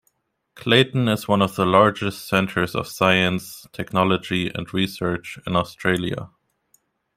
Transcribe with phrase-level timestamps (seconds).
[0.55, 6.31] Clayton is one of the largest centres of science, technology and research in Australia.